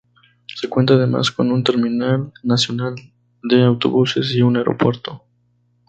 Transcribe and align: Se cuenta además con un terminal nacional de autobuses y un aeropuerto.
Se 0.47 0.67
cuenta 0.67 0.95
además 0.95 1.29
con 1.29 1.51
un 1.51 1.63
terminal 1.63 2.33
nacional 2.41 2.95
de 3.43 3.61
autobuses 3.63 4.31
y 4.33 4.41
un 4.41 4.57
aeropuerto. 4.57 5.23